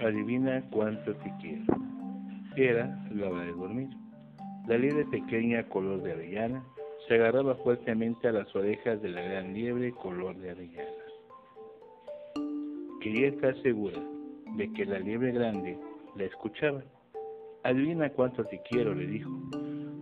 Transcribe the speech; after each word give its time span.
Adivina 0.00 0.62
cuánto 0.70 1.14
te 1.16 1.32
quiero. 1.40 1.64
Era 2.56 2.86
la 3.10 3.28
hora 3.28 3.44
de 3.44 3.52
dormir. 3.52 3.88
La 4.66 4.78
liebre 4.78 5.04
pequeña 5.06 5.62
color 5.68 6.02
de 6.02 6.12
avellana 6.12 6.64
se 7.06 7.14
agarraba 7.14 7.54
fuertemente 7.56 8.28
a 8.28 8.32
las 8.32 8.54
orejas 8.54 9.00
de 9.02 9.08
la 9.08 9.22
gran 9.22 9.54
liebre 9.54 9.92
color 9.92 10.36
de 10.36 10.50
avellana. 10.50 10.90
Quería 13.00 13.28
estar 13.28 13.60
segura 13.62 13.98
de 14.56 14.72
que 14.72 14.84
la 14.84 14.98
liebre 14.98 15.32
grande 15.32 15.78
la 16.16 16.24
escuchaba. 16.24 16.82
Adivina 17.64 18.10
cuánto 18.10 18.44
te 18.44 18.60
quiero, 18.70 18.94
le 18.94 19.06
dijo. 19.06 19.30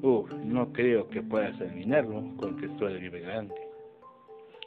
Oh, 0.03 0.27
no 0.45 0.73
creo 0.73 1.09
que 1.09 1.23
puedas 1.23 1.61
adivinarlo, 1.61 2.23
contestó 2.37 2.89
la 2.89 2.99
liebre 2.99 3.21
grande. 3.21 3.55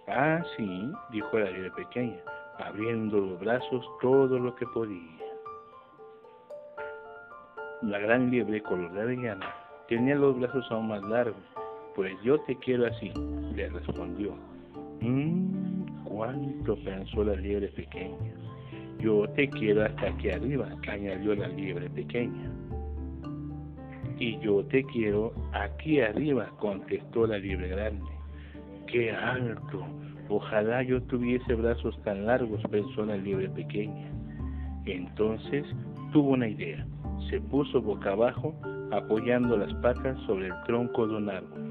Ah, 0.08 0.44
sí, 0.58 0.92
dijo 1.12 1.40
la 1.40 1.50
liebre 1.50 1.72
pequeña, 1.72 2.20
abriendo 2.60 3.18
los 3.20 3.40
brazos 3.40 3.86
todo 4.02 4.40
lo 4.40 4.56
que 4.56 4.66
podía. 4.68 5.24
La 7.82 8.00
gran 8.00 8.32
liebre 8.32 8.62
color 8.62 8.94
de 8.94 9.02
avellana 9.02 9.54
tenía 9.88 10.16
los 10.16 10.40
brazos 10.40 10.66
aún 10.72 10.88
más 10.88 11.04
largos. 11.04 11.44
Pues 11.96 12.14
yo 12.24 12.40
te 12.42 12.56
quiero 12.58 12.88
así, 12.88 13.12
le 13.56 13.70
respondió. 13.70 14.36
Mmm, 15.02 16.04
cuánto 16.06 16.76
pensó 16.78 17.24
la 17.24 17.36
liebre 17.36 17.68
pequeña. 17.70 18.34
Yo 19.00 19.28
te 19.36 19.50
quiero 19.50 19.84
hasta 19.84 20.08
aquí 20.08 20.30
arriba, 20.30 20.70
añadió 20.88 21.36
la 21.36 21.50
liebre 21.50 21.90
pequeña. 21.90 22.52
Y 24.18 24.40
yo 24.40 24.64
te 24.66 24.84
quiero 24.86 25.34
aquí 25.52 26.00
arriba, 26.00 26.50
contestó 26.60 27.28
la 27.28 27.38
liebre 27.38 27.68
grande. 27.68 28.12
¡Qué 28.88 29.12
alto! 29.12 29.86
Ojalá 30.36 30.82
yo 30.82 31.00
tuviese 31.04 31.54
brazos 31.54 31.96
tan 32.02 32.26
largos, 32.26 32.60
pensó 32.72 33.06
la 33.06 33.18
liebre 33.18 33.50
pequeña. 33.50 34.10
Entonces 34.86 35.64
tuvo 36.12 36.32
una 36.32 36.48
idea. 36.48 36.88
Se 37.30 37.40
puso 37.40 37.80
boca 37.80 38.14
abajo, 38.14 38.56
apoyando 38.92 39.56
las 39.56 39.72
patas 39.76 40.18
sobre 40.26 40.48
el 40.48 40.54
tronco 40.66 41.06
de 41.06 41.18
un 41.18 41.30
árbol. 41.30 41.62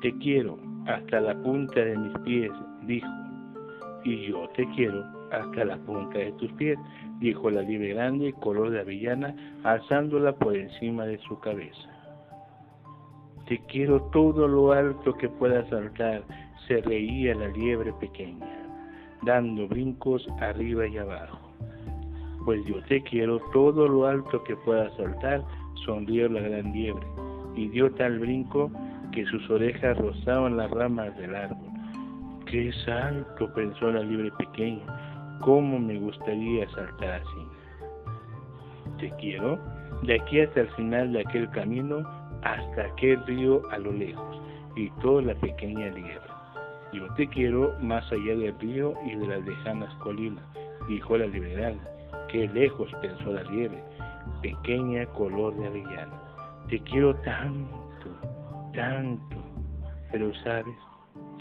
Te 0.00 0.16
quiero 0.20 0.58
hasta 0.86 1.20
la 1.20 1.34
punta 1.42 1.80
de 1.80 1.98
mis 1.98 2.18
pies, 2.20 2.50
dijo. 2.86 3.08
Y 4.04 4.28
yo 4.28 4.48
te 4.56 4.66
quiero 4.74 5.04
hasta 5.30 5.66
la 5.66 5.76
punta 5.76 6.16
de 6.16 6.32
tus 6.32 6.50
pies, 6.52 6.78
dijo 7.20 7.50
la 7.50 7.60
liebre 7.60 7.88
grande, 7.88 8.32
color 8.40 8.70
de 8.70 8.80
avellana, 8.80 9.36
alzándola 9.64 10.32
por 10.32 10.56
encima 10.56 11.04
de 11.04 11.18
su 11.18 11.38
cabeza. 11.40 11.97
Te 13.48 13.58
quiero 13.60 14.02
todo 14.12 14.46
lo 14.46 14.72
alto 14.72 15.14
que 15.14 15.26
pueda 15.26 15.66
saltar, 15.70 16.22
se 16.66 16.82
reía 16.82 17.34
la 17.34 17.48
liebre 17.48 17.94
pequeña, 17.94 18.46
dando 19.22 19.66
brincos 19.66 20.28
arriba 20.38 20.86
y 20.86 20.98
abajo. 20.98 21.38
Pues 22.44 22.62
yo 22.66 22.82
te 22.84 23.02
quiero 23.04 23.40
todo 23.54 23.88
lo 23.88 24.04
alto 24.06 24.44
que 24.44 24.54
pueda 24.54 24.94
saltar, 24.98 25.42
sonrió 25.86 26.28
la 26.28 26.42
gran 26.42 26.74
liebre, 26.74 27.06
y 27.56 27.68
dio 27.68 27.90
tal 27.92 28.18
brinco 28.18 28.70
que 29.12 29.24
sus 29.24 29.48
orejas 29.48 29.96
rozaban 29.96 30.58
las 30.58 30.70
ramas 30.70 31.16
del 31.16 31.34
árbol. 31.34 31.70
¡Qué 32.44 32.70
salto! 32.84 33.50
pensó 33.54 33.90
la 33.90 34.00
liebre 34.00 34.30
pequeña. 34.32 35.38
¿Cómo 35.40 35.78
me 35.78 35.98
gustaría 35.98 36.68
saltar 36.68 37.22
así? 37.22 37.46
Te 38.98 39.10
quiero 39.16 39.58
de 40.02 40.20
aquí 40.20 40.40
hasta 40.40 40.60
el 40.60 40.68
final 40.70 41.12
de 41.12 41.20
aquel 41.20 41.48
camino, 41.50 42.02
hasta 42.42 42.86
aquel 42.86 43.24
río 43.26 43.62
a 43.70 43.78
lo 43.78 43.92
lejos, 43.92 44.40
y 44.76 44.90
toda 45.00 45.22
la 45.22 45.34
pequeña 45.34 45.86
liebre. 45.88 46.20
Yo 46.92 47.06
te 47.14 47.26
quiero 47.28 47.74
más 47.80 48.10
allá 48.10 48.34
del 48.36 48.58
río 48.58 48.94
y 49.06 49.14
de 49.14 49.26
las 49.26 49.44
lejanas 49.44 49.94
colinas, 49.96 50.44
dijo 50.88 51.18
la 51.18 51.26
liberal. 51.26 51.78
Qué 52.30 52.48
lejos, 52.48 52.90
pensó 53.02 53.32
la 53.32 53.42
liebre, 53.44 53.82
pequeña 54.42 55.06
color 55.06 55.56
de 55.56 55.66
avellana. 55.66 56.20
Te 56.68 56.78
quiero 56.80 57.14
tanto, 57.16 58.08
tanto, 58.74 59.36
pero 60.10 60.32
sabes, 60.44 60.76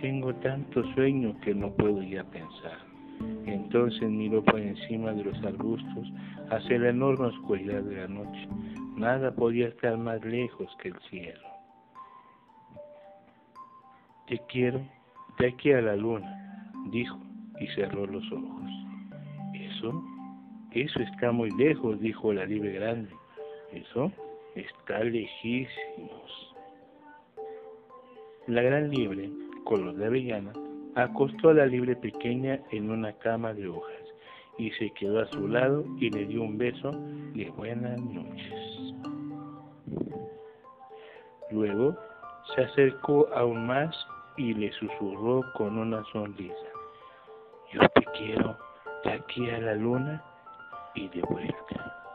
tengo 0.02 0.34
tanto 0.36 0.84
sueño 0.94 1.36
que 1.42 1.54
no 1.54 1.72
puedo 1.72 2.02
ya 2.02 2.24
pensar. 2.26 2.80
Entonces 3.46 4.10
miró 4.10 4.44
por 4.44 4.60
encima 4.60 5.12
de 5.12 5.24
los 5.24 5.44
arbustos 5.44 6.12
hacia 6.52 6.80
la 6.80 6.90
enorme 6.90 7.28
oscuridad 7.28 7.82
de 7.84 7.96
la 7.96 8.08
noche. 8.08 8.48
Nada 8.98 9.32
podía 9.32 9.68
estar 9.68 9.96
más 9.96 10.26
lejos 10.26 10.76
que 10.82 10.88
el 10.88 11.00
cielo. 11.12 11.48
Te 14.28 14.40
quiero 14.50 14.82
de 15.38 15.50
aquí 15.50 15.72
a 15.72 15.82
la 15.82 15.96
luna, 15.96 16.72
dijo 16.90 17.16
y 17.60 17.68
cerró 17.76 18.08
los 18.08 18.24
ojos. 18.32 18.72
¿Eso? 19.54 20.04
Eso 20.72 21.00
está 21.00 21.32
muy 21.32 21.52
lejos, 21.52 22.00
dijo 22.00 22.34
la 22.34 22.48
liebre 22.48 22.72
grande. 22.72 23.12
Eso 23.72 24.12
está 24.56 25.04
lejísimos. 25.04 26.56
La 28.48 28.64
gran 28.64 28.90
liebre, 28.90 29.30
color 29.64 29.94
de 29.96 30.08
avellana, 30.08 30.54
acostó 30.96 31.50
a 31.50 31.54
la 31.54 31.68
liebre 31.68 31.96
pequeña 31.96 32.62
en 32.72 32.90
una 32.90 33.14
cama 33.14 33.54
de 33.54 33.68
hojas 33.68 34.07
y 34.58 34.72
se 34.72 34.92
quedó 34.92 35.20
a 35.20 35.28
su 35.28 35.48
lado 35.48 35.86
y 36.00 36.10
le 36.10 36.26
dio 36.26 36.42
un 36.42 36.58
beso 36.58 36.92
de 37.34 37.52
buenas 37.56 38.00
noches. 38.02 38.94
Luego 41.52 41.96
se 42.56 42.64
acercó 42.64 43.28
aún 43.34 43.68
más 43.68 43.96
y 44.38 44.54
le 44.54 44.72
susurró 44.74 45.42
con 45.54 45.78
una 45.78 46.04
sonrisa. 46.12 46.56
Yo 47.74 47.82
te 47.90 48.04
quiero 48.18 48.58
de 49.04 49.14
aquí 49.14 49.50
a 49.50 49.60
la 49.60 49.76
luna 49.76 50.24
y 50.96 51.08
de 51.10 51.22
vuelta. 51.22 52.07